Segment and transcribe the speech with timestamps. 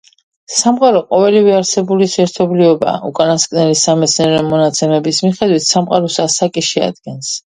[0.59, 2.95] სამყარო— ყოველივე არსებულის ერთობლიობა.
[3.09, 7.33] უკანასკნელი სამეცნიერო მონაცემების მიხედვით სამყაროს ასაკი შეადგენს